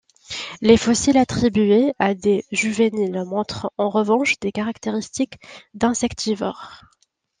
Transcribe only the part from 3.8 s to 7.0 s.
revanche des caractéristiques d'insectivores.